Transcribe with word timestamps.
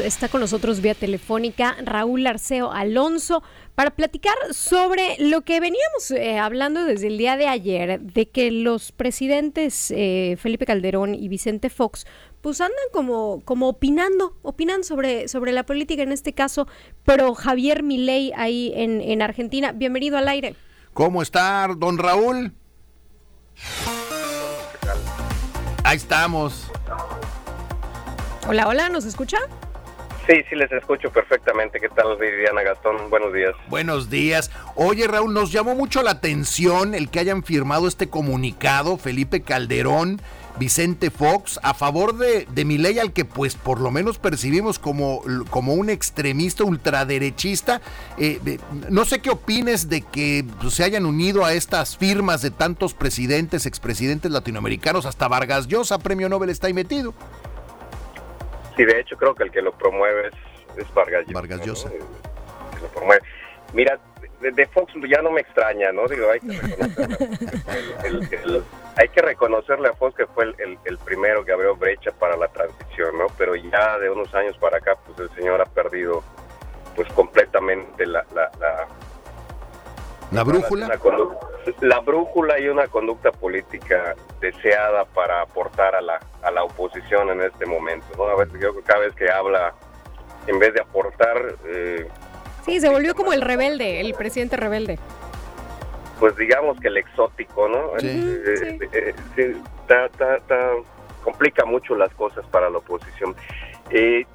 Está 0.00 0.28
con 0.28 0.40
nosotros 0.40 0.80
vía 0.80 0.94
telefónica 0.94 1.76
Raúl 1.84 2.26
Arceo 2.26 2.72
Alonso 2.72 3.44
para 3.76 3.92
platicar 3.92 4.34
sobre 4.50 5.16
lo 5.20 5.42
que 5.42 5.60
veníamos 5.60 6.10
eh, 6.10 6.38
hablando 6.38 6.84
desde 6.84 7.06
el 7.06 7.16
día 7.16 7.36
de 7.36 7.46
ayer, 7.46 8.00
de 8.00 8.28
que 8.28 8.50
los 8.50 8.90
presidentes 8.90 9.92
eh, 9.92 10.36
Felipe 10.40 10.66
Calderón 10.66 11.14
y 11.14 11.28
Vicente 11.28 11.70
Fox 11.70 12.06
pues 12.40 12.60
andan 12.60 12.76
como, 12.92 13.40
como 13.44 13.68
opinando, 13.68 14.36
opinando 14.42 14.82
sobre, 14.84 15.28
sobre 15.28 15.52
la 15.52 15.64
política, 15.64 16.02
en 16.02 16.12
este 16.12 16.32
caso, 16.32 16.66
pero 17.04 17.34
Javier 17.34 17.82
Milei 17.82 18.32
ahí 18.36 18.72
en, 18.74 19.00
en 19.00 19.22
Argentina. 19.22 19.72
Bienvenido 19.72 20.18
al 20.18 20.28
aire. 20.28 20.56
¿Cómo 20.92 21.22
está, 21.22 21.68
don 21.76 21.98
Raúl? 21.98 22.52
Ahí 25.84 25.96
estamos. 25.96 26.66
Hola, 28.46 28.68
hola, 28.68 28.88
¿nos 28.88 29.04
escucha? 29.04 29.38
Sí, 30.26 30.42
sí, 30.48 30.56
les 30.56 30.72
escucho 30.72 31.10
perfectamente. 31.10 31.78
¿Qué 31.78 31.90
tal, 31.90 32.16
Viviana 32.16 32.62
Gastón? 32.62 33.10
Buenos 33.10 33.34
días. 33.34 33.54
Buenos 33.68 34.08
días. 34.08 34.50
Oye, 34.74 35.06
Raúl, 35.06 35.34
nos 35.34 35.52
llamó 35.52 35.74
mucho 35.74 36.02
la 36.02 36.12
atención 36.12 36.94
el 36.94 37.10
que 37.10 37.20
hayan 37.20 37.42
firmado 37.42 37.86
este 37.86 38.08
comunicado, 38.08 38.96
Felipe 38.96 39.42
Calderón, 39.42 40.22
Vicente 40.58 41.10
Fox, 41.10 41.60
a 41.62 41.74
favor 41.74 42.16
de, 42.16 42.46
de 42.50 42.64
ley 42.64 42.98
al 42.98 43.12
que 43.12 43.26
pues 43.26 43.54
por 43.54 43.80
lo 43.80 43.90
menos 43.90 44.18
percibimos 44.18 44.78
como, 44.78 45.22
como 45.50 45.74
un 45.74 45.90
extremista 45.90 46.64
ultraderechista. 46.64 47.82
Eh, 48.16 48.58
no 48.88 49.04
sé 49.04 49.18
qué 49.18 49.28
opines 49.28 49.90
de 49.90 50.00
que 50.00 50.44
se 50.70 50.84
hayan 50.84 51.04
unido 51.04 51.44
a 51.44 51.52
estas 51.52 51.98
firmas 51.98 52.40
de 52.40 52.50
tantos 52.50 52.94
presidentes, 52.94 53.66
expresidentes 53.66 54.30
latinoamericanos, 54.30 55.04
hasta 55.04 55.28
Vargas 55.28 55.66
Llosa, 55.66 55.98
premio 55.98 56.30
Nobel, 56.30 56.48
está 56.48 56.68
ahí 56.68 56.74
metido. 56.74 57.12
Sí, 58.76 58.84
de 58.84 59.00
hecho 59.00 59.16
creo 59.16 59.34
que 59.34 59.44
el 59.44 59.50
que 59.50 59.62
lo 59.62 59.72
promueve 59.72 60.30
es, 60.76 60.94
Vargas 60.94 61.26
Llosa. 61.26 61.88
Vargas. 61.88 61.88
Lo 62.82 62.88
promueve. 62.88 63.22
Mira, 63.72 63.98
de, 64.40 64.66
Fox 64.66 64.92
ya 65.08 65.22
no 65.22 65.30
me 65.30 65.40
extraña, 65.40 65.92
¿no? 65.92 66.06
Digo, 66.06 66.30
hay 66.30 66.40
que 66.40 66.60
hay 68.96 69.08
que 69.08 69.22
reconocerle 69.22 69.88
a 69.88 69.92
Fox 69.94 70.14
que 70.16 70.26
fue 70.26 70.44
el, 70.44 70.98
primero 70.98 71.44
que 71.44 71.52
abrió 71.52 71.74
brecha 71.76 72.12
para 72.12 72.36
la 72.36 72.48
transición, 72.48 73.18
¿no? 73.18 73.26
Pero 73.36 73.54
ya 73.56 73.98
de 73.98 74.10
unos 74.10 74.32
años 74.34 74.56
para 74.58 74.78
acá, 74.78 74.96
pues 75.04 75.18
el 75.18 75.34
señor 75.36 75.60
ha 75.60 75.66
perdido 75.66 76.22
pues 76.94 77.08
completamente 77.12 78.06
la, 78.06 78.24
la, 78.34 78.50
¿La 80.30 80.44
brújula? 80.44 80.88
La, 81.80 82.00
brújula 82.00 82.58
y 82.60 82.68
una 82.68 82.86
conducta 82.88 83.32
política 83.32 84.14
deseada 84.40 85.04
para 85.06 85.42
aportar 85.42 85.96
a 85.96 86.00
la, 86.00 86.20
a 86.42 86.50
en 87.10 87.40
este 87.42 87.66
momento. 87.66 88.06
¿no? 88.16 88.24
A 88.24 88.36
veces, 88.36 88.54
creo 88.58 88.74
que 88.74 88.82
cada 88.82 89.00
vez 89.00 89.14
que 89.14 89.30
habla, 89.30 89.74
en 90.46 90.58
vez 90.58 90.74
de 90.74 90.80
aportar... 90.80 91.56
Eh, 91.66 92.08
sí, 92.64 92.80
se 92.80 92.88
volvió 92.88 93.14
como 93.14 93.32
el 93.32 93.40
rebelde, 93.40 94.00
el 94.00 94.14
presidente 94.14 94.56
rebelde. 94.56 94.98
Pues 96.18 96.36
digamos 96.36 96.78
que 96.80 96.88
el 96.88 96.96
exótico, 96.96 97.68
¿no? 97.68 97.98
Sí, 97.98 98.08
eh, 98.08 98.78
eh, 98.92 99.14
eh 99.36 99.56
complica 101.22 101.64
mucho 101.64 101.94
las 101.96 102.12
cosas 102.14 102.46
para 102.48 102.68
la 102.68 102.78
oposición. 102.78 103.34
Eh, 103.90 104.26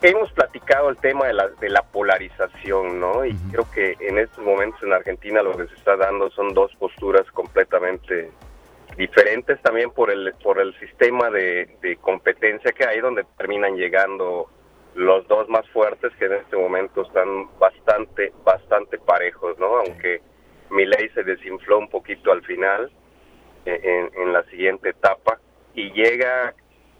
Hemos 0.00 0.30
platicado 0.30 0.90
el 0.90 0.96
tema 0.96 1.26
de 1.26 1.34
la, 1.34 1.48
de 1.48 1.68
la 1.68 1.82
polarización, 1.82 3.00
¿no? 3.00 3.24
Y 3.24 3.34
creo 3.50 3.68
que 3.72 3.96
en 3.98 4.18
estos 4.18 4.44
momentos 4.44 4.80
en 4.84 4.92
Argentina 4.92 5.42
lo 5.42 5.56
que 5.56 5.66
se 5.66 5.74
está 5.74 5.96
dando 5.96 6.30
son 6.30 6.54
dos 6.54 6.72
posturas 6.76 7.28
completamente 7.32 8.30
diferentes 8.98 9.62
también 9.62 9.90
por 9.92 10.10
el, 10.10 10.34
por 10.42 10.60
el 10.60 10.78
sistema 10.80 11.30
de, 11.30 11.96
competencia 12.00 12.72
que 12.72 12.84
hay, 12.84 13.00
donde 13.00 13.24
terminan 13.38 13.76
llegando 13.76 14.50
los 14.94 15.26
dos 15.28 15.48
más 15.48 15.66
fuertes 15.70 16.12
que 16.18 16.26
en 16.26 16.34
este 16.34 16.56
momento 16.56 17.02
están 17.02 17.48
bastante, 17.58 18.32
bastante 18.44 18.98
parejos, 18.98 19.56
¿no? 19.58 19.78
Aunque 19.78 20.20
ley 20.70 21.08
se 21.14 21.22
desinfló 21.22 21.78
un 21.78 21.88
poquito 21.88 22.32
al 22.32 22.42
final, 22.42 22.90
en, 23.64 24.10
en 24.14 24.32
la 24.32 24.42
siguiente 24.44 24.90
etapa, 24.90 25.38
y 25.74 25.92
llega 25.92 26.54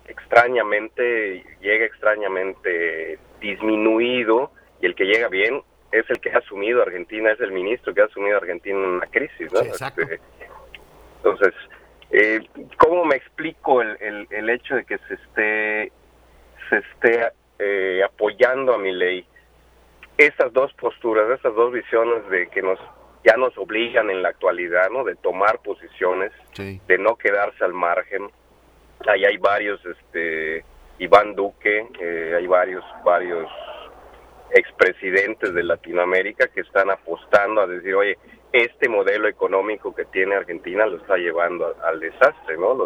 extrañamente, 0.06 1.44
llega 1.60 1.84
extrañamente 1.84 3.18
disminuido 3.40 4.52
y 4.80 4.86
el 4.86 4.94
que 4.94 5.04
llega 5.04 5.28
bien 5.28 5.62
es 5.90 6.08
el 6.10 6.20
que 6.20 6.30
ha 6.30 6.38
asumido 6.38 6.82
Argentina, 6.82 7.32
es 7.32 7.40
el 7.40 7.50
ministro 7.50 7.92
que 7.92 8.02
ha 8.02 8.04
asumido 8.04 8.36
Argentina 8.36 8.78
en 8.78 8.84
una 8.84 9.06
crisis, 9.06 9.52
¿no? 9.52 9.60
Este, 9.60 10.20
entonces, 11.16 11.54
eh, 12.10 12.40
¿cómo 12.78 13.04
me 13.04 13.16
explico 13.16 13.82
el, 13.82 14.26
el, 14.30 14.50
hecho 14.50 14.76
de 14.76 14.84
que 14.84 14.98
se 14.98 15.14
esté, 15.14 15.92
se 16.70 16.76
esté 16.78 17.32
eh, 17.58 18.02
apoyando 18.04 18.74
a 18.74 18.78
mi 18.78 18.92
ley? 18.92 19.26
Estas 20.16 20.52
dos 20.52 20.72
posturas, 20.74 21.30
estas 21.30 21.54
dos 21.54 21.72
visiones 21.72 22.28
de 22.28 22.48
que 22.48 22.62
nos 22.62 22.78
ya 23.24 23.36
nos 23.36 23.56
obligan 23.58 24.10
en 24.10 24.22
la 24.22 24.30
actualidad, 24.30 24.90
¿no? 24.90 25.04
De 25.04 25.16
tomar 25.16 25.58
posiciones, 25.60 26.32
de 26.56 26.98
no 26.98 27.16
quedarse 27.16 27.64
al 27.64 27.74
margen, 27.74 28.30
ahí 29.06 29.24
hay 29.24 29.36
varios, 29.36 29.84
este, 29.84 30.64
Iván 30.98 31.34
Duque, 31.34 31.86
eh, 32.00 32.34
hay 32.36 32.46
varios, 32.46 32.84
varios 33.04 33.48
expresidentes 34.50 35.52
de 35.52 35.62
Latinoamérica 35.62 36.48
que 36.48 36.62
están 36.62 36.90
apostando 36.90 37.60
a 37.60 37.66
decir, 37.66 37.94
oye, 37.94 38.18
este 38.52 38.88
modelo 38.88 39.28
económico 39.28 39.94
que 39.94 40.04
tiene 40.06 40.36
Argentina 40.36 40.86
lo 40.86 40.96
está 40.96 41.16
llevando 41.16 41.74
al 41.84 42.00
desastre, 42.00 42.56
¿no? 42.56 42.76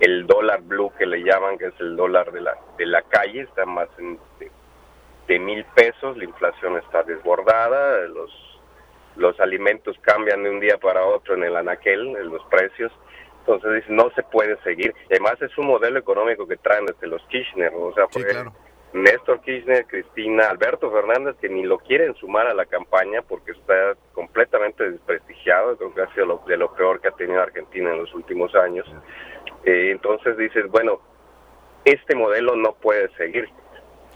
el, 0.00 0.26
dólar 0.26 0.62
blue 0.62 0.92
que 0.96 1.06
le 1.06 1.22
llaman, 1.22 1.58
que 1.58 1.66
es 1.66 1.80
el 1.80 1.96
dólar 1.96 2.30
de 2.30 2.40
la, 2.40 2.56
de 2.76 2.86
la 2.86 3.02
calle, 3.02 3.42
está 3.42 3.66
más 3.66 3.88
de, 3.96 4.50
de 5.26 5.38
mil 5.38 5.64
pesos, 5.74 6.16
la 6.16 6.24
inflación 6.24 6.76
está 6.78 7.02
desbordada, 7.02 8.06
los, 8.06 8.30
los 9.16 9.38
alimentos 9.40 9.96
cambian 10.02 10.42
de 10.44 10.50
un 10.50 10.60
día 10.60 10.78
para 10.78 11.04
otro 11.04 11.34
en 11.34 11.44
el 11.44 11.56
anaquel, 11.56 12.16
en 12.16 12.28
los 12.28 12.44
precios, 12.44 12.92
entonces 13.40 13.84
no 13.88 14.10
se 14.10 14.22
puede 14.22 14.56
seguir. 14.62 14.94
Además 15.10 15.40
es 15.42 15.56
un 15.58 15.66
modelo 15.66 15.98
económico 15.98 16.46
que 16.46 16.56
traen 16.56 16.86
desde 16.86 17.06
los 17.06 17.22
Kirchner, 17.24 17.72
o 17.74 17.92
sea, 17.94 18.06
Néstor 18.92 19.40
Kirchner, 19.42 19.86
Cristina, 19.86 20.48
Alberto 20.48 20.90
Fernández, 20.90 21.36
que 21.40 21.48
ni 21.48 21.62
lo 21.62 21.78
quieren 21.78 22.14
sumar 22.14 22.46
a 22.46 22.54
la 22.54 22.64
campaña 22.64 23.22
porque 23.22 23.52
está 23.52 23.94
completamente 24.12 24.90
desprestigiado, 24.90 25.76
creo 25.76 25.94
que 25.94 26.02
ha 26.02 26.14
sido 26.14 26.42
de 26.46 26.56
lo 26.56 26.72
peor 26.74 27.00
que 27.00 27.08
ha 27.08 27.12
tenido 27.12 27.42
Argentina 27.42 27.90
en 27.92 27.98
los 27.98 28.14
últimos 28.14 28.54
años. 28.54 28.86
Eh, 29.64 29.90
entonces 29.90 30.36
dices, 30.38 30.66
bueno, 30.70 31.00
este 31.84 32.14
modelo 32.14 32.56
no 32.56 32.74
puede 32.74 33.08
seguir. 33.16 33.48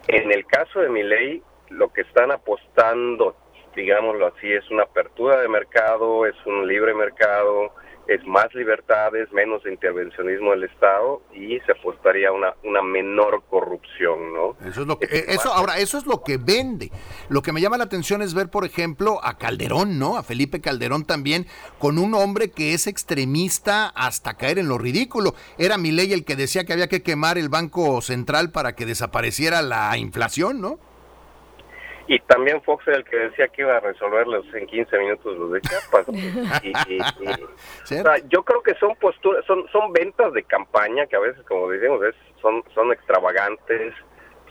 En 0.09 0.33
el 0.33 0.47
caso 0.47 0.81
de 0.81 0.89
mi 0.89 1.03
ley, 1.03 1.43
lo 1.69 1.93
que 1.93 2.03
están 2.03 2.33
apostando, 2.33 3.37
digámoslo 3.77 4.27
así, 4.27 4.53
es 4.53 4.69
una 4.71 4.85
apertura 4.85 5.41
de 5.41 5.49
mercado, 5.49 6.27
es 6.27 6.37
un 6.47 6.67
libre 6.67 6.95
mercado, 6.95 7.73
es 8.09 8.25
más 8.27 8.53
libertades, 8.55 9.33
menos 9.33 9.63
intervencionismo 9.67 10.51
del 10.51 10.65
Estado 10.65 11.23
y 11.33 11.59
se 11.61 11.73
apostaría 11.73 12.29
a 12.29 12.33
una, 12.33 12.55
una 12.65 12.83
menor 12.83 13.43
corrupción, 13.49 14.35
¿no? 14.35 14.57
Eso 14.67 14.83
es 14.83 14.87
lo 14.87 14.99
que, 14.99 15.07
eh, 15.07 15.25
eso, 15.29 15.53
ahora, 15.53 15.79
eso 15.79 15.99
es 15.99 16.07
lo 16.07 16.23
que 16.23 16.37
vende. 16.37 16.91
Lo 17.29 17.43
que 17.43 17.53
me 17.53 17.61
llama 17.61 17.79
la 17.79 17.85
atención 17.85 18.23
es 18.23 18.35
ver, 18.35 18.49
por 18.49 18.65
ejemplo, 18.65 19.21
a 19.23 19.39
Calderón, 19.39 19.99
¿no? 19.99 20.17
A 20.17 20.23
Felipe 20.23 20.61
Calderón 20.61 21.05
también, 21.05 21.47
con 21.79 21.99
un 21.99 22.15
hombre 22.15 22.51
que 22.51 22.75
es 22.75 22.87
extremista 22.87 23.89
hasta 23.89 24.35
caer 24.35 24.59
en 24.59 24.69
lo 24.69 24.79
ridículo. 24.79 25.35
Era 25.59 25.79
mi 25.79 25.93
ley 25.93 26.13
el 26.13 26.25
que 26.25 26.37
decía 26.37 26.65
que 26.65 26.73
había 26.73 26.89
que 26.89 27.03
quemar 27.03 27.39
el 27.39 27.49
Banco 27.49 28.01
Central 28.03 28.51
para 28.51 28.75
que 28.75 28.87
desapareciera 28.87 29.63
la 29.63 29.97
inflación, 29.97 30.61
¿no? 30.61 30.79
Y 32.07 32.19
también 32.21 32.63
Fox 32.63 32.87
era 32.89 32.99
el 32.99 33.05
que 33.05 33.17
decía 33.17 33.49
que 33.49 33.63
iba 33.63 33.77
a 33.77 33.81
resolverlos 33.81 34.45
en 34.55 34.67
15 34.67 34.99
minutos 34.99 35.37
los 35.37 35.53
de 35.53 35.61
Chiapas. 35.61 36.07
yo 38.29 38.43
creo 38.43 38.63
que 38.63 38.75
son 38.75 38.95
posturas, 38.97 39.45
son, 39.47 39.67
son 39.71 39.93
ventas 39.93 40.33
de 40.33 40.43
campaña 40.45 41.07
que 41.07 41.17
a 41.17 41.21
veces, 41.21 41.45
como 41.47 41.69
decimos, 41.69 42.03
es, 42.05 42.15
son, 42.41 42.63
son 42.75 42.93
extravagantes, 42.93 43.95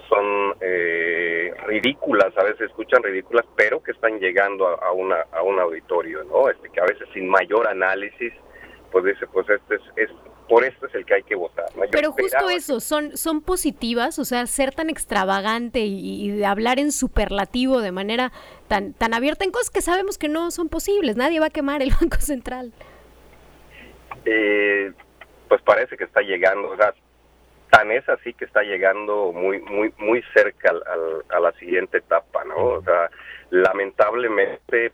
son 0.07 0.55
eh, 0.59 1.53
ridículas, 1.67 2.37
a 2.37 2.43
veces 2.43 2.61
escuchan 2.61 3.01
ridículas, 3.01 3.45
pero 3.55 3.81
que 3.81 3.91
están 3.91 4.19
llegando 4.19 4.67
a, 4.67 4.91
una, 4.91 5.25
a 5.31 5.41
un 5.41 5.59
auditorio, 5.59 6.23
¿no? 6.25 6.49
Este, 6.49 6.69
que 6.69 6.81
a 6.81 6.85
veces 6.85 7.07
sin 7.13 7.29
mayor 7.29 7.67
análisis, 7.67 8.33
pues 8.91 9.05
dice, 9.05 9.25
pues 9.27 9.49
este 9.49 9.75
es, 9.75 9.81
es 9.95 10.09
por 10.49 10.65
esto 10.65 10.87
es 10.87 10.95
el 10.95 11.05
que 11.05 11.15
hay 11.15 11.23
que 11.23 11.35
votar. 11.35 11.50
Pero 12.01 12.13
justo 12.13 12.49
eso, 12.49 12.79
son, 12.79 13.15
son 13.15 13.43
positivas, 13.43 14.17
o 14.17 14.25
sea, 14.25 14.47
ser 14.47 14.73
tan 14.73 14.89
extravagante 14.89 15.81
y, 15.81 16.31
de 16.31 16.47
hablar 16.47 16.79
en 16.79 16.91
superlativo 16.91 17.79
de 17.79 17.91
manera 17.91 18.31
tan, 18.67 18.93
tan 18.93 19.13
abierta 19.13 19.45
en 19.45 19.51
cosas 19.51 19.69
que 19.69 19.81
sabemos 19.81 20.17
que 20.17 20.27
no 20.27 20.49
son 20.49 20.67
posibles, 20.67 21.15
nadie 21.15 21.39
va 21.39 21.47
a 21.47 21.49
quemar 21.51 21.83
el 21.83 21.91
Banco 22.01 22.17
Central. 22.17 22.73
Eh, 24.25 24.91
pues 25.47 25.61
parece 25.61 25.95
que 25.95 26.05
está 26.05 26.21
llegando, 26.21 26.71
o 26.71 26.75
sea, 26.75 26.91
tan 27.69 27.91
es 27.91 28.09
así 28.09 28.33
que 28.33 28.45
está 28.45 28.63
llegando 28.63 29.31
muy 29.31 29.59
muy 29.59 29.93
muy 29.99 30.23
cerca 30.33 30.73
a 31.29 31.39
la 31.39 31.51
siguiente 31.59 31.99
etapa, 31.99 32.43
¿no? 32.45 32.55
O 32.55 32.81
sea, 32.81 33.11
lamentablemente 33.51 34.91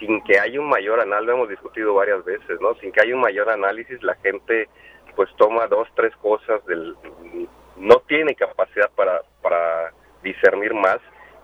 sin 0.00 0.20
que 0.24 0.40
haya 0.40 0.58
un 0.58 0.68
mayor 0.68 0.98
análisis, 0.98 1.26
lo 1.28 1.32
hemos 1.34 1.48
discutido 1.50 1.94
varias 1.94 2.24
veces, 2.24 2.60
¿no? 2.60 2.74
Sin 2.80 2.90
que 2.90 3.00
haya 3.00 3.14
un 3.14 3.20
mayor 3.20 3.48
análisis, 3.48 4.02
la 4.02 4.16
gente 4.16 4.68
pues 5.16 5.28
toma 5.36 5.66
dos, 5.66 5.88
tres 5.94 6.14
cosas, 6.16 6.64
del, 6.66 6.96
no 7.76 7.96
tiene 8.08 8.34
capacidad 8.34 8.90
para, 8.94 9.22
discernir 10.22 10.72
más 10.72 10.98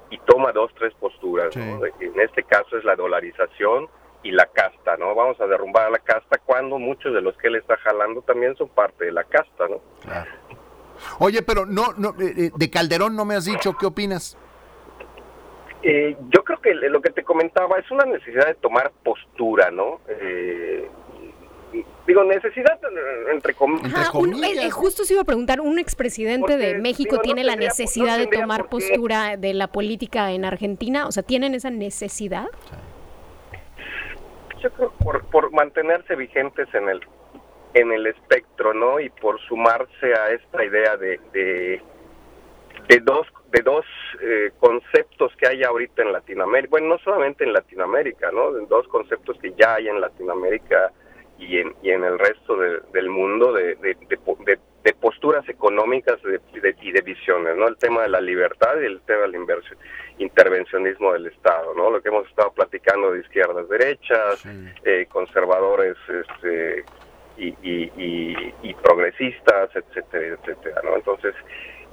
y 0.08 0.18
toma 0.18 0.52
dos, 0.52 0.70
tres 0.78 0.94
posturas. 0.94 1.54
En 1.56 2.20
este 2.20 2.44
caso 2.44 2.78
es 2.78 2.84
la 2.84 2.94
dolarización 2.94 3.88
y 4.22 4.30
la 4.30 4.46
casta, 4.46 4.96
¿no? 4.96 5.14
Vamos 5.16 5.40
a 5.40 5.46
derrumbar 5.46 5.86
a 5.86 5.90
la 5.90 5.98
casta 5.98 6.38
cuando 6.44 6.78
muchos 6.78 7.12
de 7.12 7.20
los 7.20 7.36
que 7.38 7.48
él 7.48 7.56
está 7.56 7.76
jalando 7.78 8.22
también 8.22 8.54
son 8.56 8.68
parte 8.68 9.06
de 9.06 9.12
la 9.12 9.24
casta, 9.24 9.66
¿no? 9.68 9.80
Oye, 11.18 11.42
pero 11.42 11.66
no, 11.66 11.92
no 11.96 12.10
eh, 12.20 12.34
eh, 12.36 12.50
de 12.54 12.70
Calderón 12.70 13.16
no 13.16 13.24
me 13.24 13.34
has 13.34 13.44
dicho, 13.44 13.76
¿qué 13.78 13.86
opinas? 13.86 14.36
Eh, 15.82 16.16
yo 16.34 16.42
creo 16.42 16.60
que 16.60 16.74
lo 16.74 17.00
que 17.00 17.10
te 17.10 17.22
comentaba 17.22 17.78
es 17.78 17.88
una 17.90 18.04
necesidad 18.04 18.46
de 18.46 18.54
tomar 18.54 18.90
postura, 19.04 19.70
¿no? 19.70 20.00
Eh, 20.08 20.88
digo, 22.06 22.24
necesidad 22.24 22.78
entre, 23.32 23.54
comillas. 23.54 24.10
justo 24.72 25.04
se 25.04 25.14
iba 25.14 25.22
a 25.22 25.24
preguntar, 25.24 25.60
¿un 25.60 25.78
expresidente 25.78 26.56
de 26.56 26.78
México 26.78 27.18
tiene 27.18 27.44
la 27.44 27.56
necesidad 27.56 28.18
de 28.18 28.26
tomar 28.26 28.68
postura 28.68 29.36
de 29.36 29.54
la 29.54 29.68
política 29.68 30.32
en 30.32 30.44
Argentina? 30.44 31.06
O 31.06 31.12
sea, 31.12 31.22
¿tienen 31.22 31.54
esa 31.54 31.70
necesidad? 31.70 32.46
Yo 34.62 34.70
creo 34.70 34.92
por, 34.98 35.24
por 35.26 35.52
mantenerse 35.52 36.16
vigentes 36.16 36.68
en 36.74 36.88
el 36.88 37.00
en 37.74 37.92
el 37.92 38.06
espectro, 38.06 38.72
¿no? 38.74 38.98
Y 38.98 39.10
por 39.10 39.38
sumarse 39.42 40.14
a 40.14 40.30
esta 40.30 40.64
idea 40.64 40.96
de, 40.96 41.20
de, 41.32 41.82
de 42.88 43.00
dos 43.00 43.26
de 43.52 43.62
dos 43.62 43.84
eh, 44.20 44.50
conceptos 44.58 45.32
que 45.36 45.46
hay 45.48 45.62
ahorita 45.62 46.02
en 46.02 46.12
Latinoamérica, 46.12 46.70
bueno, 46.70 46.88
no 46.88 46.98
solamente 46.98 47.44
en 47.44 47.52
Latinoamérica, 47.52 48.30
¿no? 48.30 48.52
De 48.52 48.66
dos 48.66 48.86
conceptos 48.88 49.38
que 49.40 49.52
ya 49.58 49.74
hay 49.74 49.88
en 49.88 50.00
Latinoamérica 50.00 50.92
y 51.38 51.58
en, 51.58 51.74
y 51.82 51.90
en 51.90 52.04
el 52.04 52.18
resto 52.18 52.56
del 52.56 53.08
mundo 53.08 53.52
de, 53.52 53.76
de, 53.76 53.96
de, 54.08 54.94
posturas 54.94 55.48
económicas 55.48 56.18
y 56.52 56.90
de, 56.90 57.00
visiones, 57.02 57.56
¿no? 57.56 57.68
El 57.68 57.76
tema 57.76 58.02
de 58.02 58.08
la 58.08 58.20
libertad 58.20 58.80
y 58.80 58.86
el 58.86 59.00
tema 59.02 59.22
del 59.22 59.36
inversión, 59.36 59.78
intervencionismo 60.18 61.12
del 61.12 61.26
Estado, 61.26 61.74
¿no? 61.74 61.90
Lo 61.90 62.02
que 62.02 62.08
hemos 62.08 62.26
estado 62.28 62.52
platicando 62.52 63.12
de 63.12 63.20
izquierdas, 63.20 63.68
derechas, 63.68 64.44
eh, 64.84 65.06
conservadores, 65.10 65.96
este, 66.08 66.84
y, 67.36 67.54
y, 67.62 68.54
y, 68.62 68.74
progresistas, 68.74 69.70
etcétera, 69.74 70.36
etcétera, 70.40 70.80
¿no? 70.82 70.96
Entonces, 70.96 71.34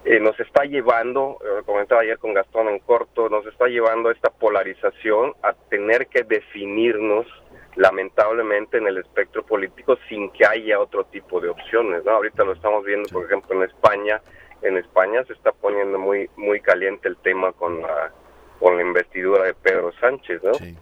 eh, 0.06 0.20
nos 0.20 0.40
está 0.40 0.66
llevando, 0.66 1.38
eh, 1.42 1.64
comentaba 1.66 2.02
ayer 2.02 2.18
con 2.18 2.34
Gastón 2.34 2.70
en 2.70 2.80
corto, 2.80 3.30
nos 3.30 3.46
está 3.46 3.68
llevando 3.68 4.10
esta 4.10 4.30
polarización 4.30 5.34
a 5.44 5.54
tener 5.70 6.08
que 6.08 6.24
definirnos 6.24 7.28
lamentablemente 7.76 8.78
en 8.78 8.88
el 8.88 8.98
espectro 8.98 9.46
político 9.46 9.98
sin 10.08 10.30
que 10.32 10.46
haya 10.46 10.80
otro 10.80 11.06
tipo 11.06 11.42
de 11.42 11.50
opciones, 11.50 12.04
¿no? 12.06 12.12
Ahorita 12.12 12.44
lo 12.44 12.54
estamos 12.54 12.86
viendo, 12.86 13.10
por 13.10 13.26
ejemplo, 13.26 13.56
en 13.56 13.70
España, 13.70 14.22
en 14.62 14.78
España 14.78 15.24
se 15.26 15.34
está 15.34 15.52
poniendo 15.52 16.00
muy 16.00 16.30
muy 16.38 16.62
caliente 16.62 17.08
el 17.08 17.18
tema 17.18 17.52
con 17.54 17.82
la 17.82 18.12
con 18.60 18.78
la 18.78 18.84
investidura 18.84 19.44
de 19.44 19.54
Pedro 19.54 19.92
Sánchez, 20.00 20.42
¿no? 20.44 20.54
Sí. 20.54 20.76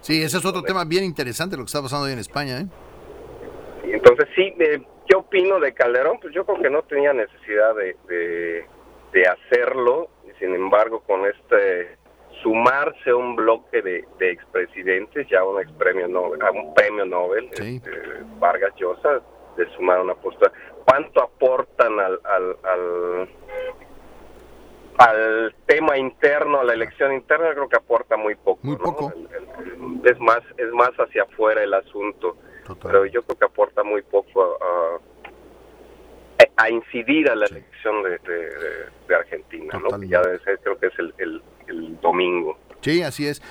Sí, 0.00 0.22
ese 0.22 0.38
es 0.38 0.44
otro 0.46 0.62
tema 0.62 0.84
bien 0.84 1.04
interesante 1.04 1.56
lo 1.56 1.64
que 1.64 1.66
está 1.66 1.82
pasando 1.82 2.06
hoy 2.06 2.12
en 2.12 2.18
España, 2.20 2.60
¿eh? 2.60 2.66
Entonces 3.84 4.28
sí, 4.34 4.54
eh, 4.58 4.80
¿Qué 5.10 5.16
opino 5.16 5.58
de 5.58 5.74
Calderón? 5.74 6.20
Pues 6.20 6.32
yo 6.32 6.46
creo 6.46 6.62
que 6.62 6.70
no 6.70 6.82
tenía 6.82 7.12
necesidad 7.12 7.74
de, 7.74 7.96
de, 9.12 9.26
hacerlo, 9.26 10.08
y 10.24 10.38
sin 10.38 10.54
embargo 10.54 11.00
con 11.00 11.26
este 11.26 11.98
sumarse 12.42 13.10
a 13.10 13.16
un 13.16 13.36
bloque 13.36 13.82
de, 13.82 14.04
de 14.18 14.30
expresidentes, 14.30 15.26
ya 15.28 15.44
un 15.44 15.60
ex 15.60 15.70
premio 15.72 16.08
Nobel, 16.08 16.40
a 16.42 16.50
un 16.50 16.74
premio 16.74 17.04
Nobel, 17.04 17.48
este, 17.52 17.80
Vargas 18.38 18.74
Llosa, 18.76 19.20
de 19.56 19.68
sumar 19.76 20.00
una 20.00 20.14
postura. 20.14 20.52
¿Cuánto 20.84 21.22
aportan 21.22 22.00
al, 22.00 22.20
al, 22.24 22.56
al, 22.64 23.28
al 24.98 25.54
tema 25.66 25.98
interno, 25.98 26.60
a 26.60 26.64
la 26.64 26.74
elección 26.74 27.12
interna? 27.12 27.52
Creo 27.52 27.68
que 27.68 27.76
aporta 27.76 28.16
muy 28.16 28.34
poco. 28.34 28.60
Muy 28.62 28.76
poco. 28.76 29.12
es 30.04 30.20
más, 30.20 30.40
es 30.56 30.70
más 30.72 30.90
hacia 30.98 31.22
afuera 31.24 31.62
el 31.62 31.74
asunto 31.74 32.36
pero 32.82 33.06
yo 33.06 33.22
creo 33.22 33.38
que 33.38 33.44
aporta 33.44 33.82
muy 33.82 34.02
poco 34.02 34.42
a, 34.42 34.98
incidir 36.68 37.30
a 37.30 37.34
la 37.34 37.46
elección 37.46 38.02
de, 38.02 39.14
Argentina, 39.14 39.78
¿no? 39.78 39.98
Que 39.98 40.08
ya 40.08 40.20
debe 40.20 40.38
ser, 40.40 40.58
creo 40.58 40.78
que 40.78 40.86
es 40.86 40.92
el, 41.18 41.42
domingo. 42.00 42.58
Sí, 42.80 43.02
así 43.02 43.26
es. 43.26 43.42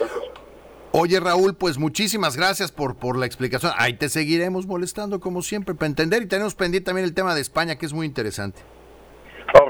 Oye 0.92 1.20
Raúl, 1.20 1.56
pues 1.56 1.78
muchísimas 1.78 2.36
gracias 2.36 2.72
por, 2.72 2.98
por 2.98 3.18
la 3.18 3.26
explicación. 3.26 3.72
Ahí 3.78 3.94
te 3.94 4.10
seguiremos 4.10 4.66
molestando 4.66 5.20
como 5.20 5.42
siempre 5.42 5.76
para 5.76 5.88
entender 5.88 6.24
y 6.24 6.28
tenemos 6.28 6.56
pendiente 6.56 6.88
también 6.88 7.06
el 7.06 7.14
tema 7.14 7.36
de 7.36 7.42
España 7.42 7.78
que 7.78 7.86
es 7.86 7.94
muy 7.94 8.08
interesante. 8.08 8.60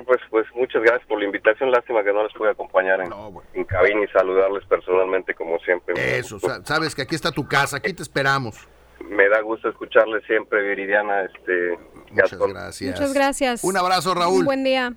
pues, 0.05 0.21
pues 0.29 0.47
muchas 0.55 0.81
gracias 0.81 1.05
por 1.07 1.19
la 1.19 1.25
invitación. 1.25 1.71
Lástima 1.71 2.03
que 2.03 2.13
no 2.13 2.23
les 2.23 2.33
pude 2.33 2.49
acompañar 2.49 3.01
en, 3.01 3.11
en 3.53 3.63
cabina 3.65 4.03
y 4.03 4.07
saludarles 4.07 4.65
personalmente 4.65 5.35
como 5.35 5.59
siempre. 5.59 6.17
Eso, 6.17 6.39
sabes 6.63 6.95
que 6.95 7.01
aquí 7.01 7.15
está 7.15 7.31
tu 7.31 7.47
casa, 7.47 7.77
aquí 7.77 7.93
te 7.93 8.01
esperamos 8.01 8.67
me 9.09 9.27
da 9.29 9.41
gusto 9.41 9.69
escucharle 9.69 10.21
siempre, 10.21 10.61
Viridiana. 10.61 11.23
Este, 11.23 11.77
Muchas 12.11 12.39
gracias. 12.39 12.99
Muchas 12.99 13.13
gracias. 13.13 13.63
Un 13.63 13.77
abrazo, 13.77 14.13
Raúl. 14.13 14.39
Un 14.39 14.45
buen 14.45 14.63
día. 14.63 14.93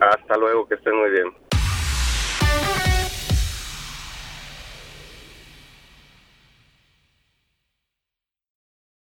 Hasta 0.00 0.36
luego, 0.36 0.66
que 0.66 0.74
estén 0.74 0.96
muy 0.96 1.10
bien. 1.10 1.26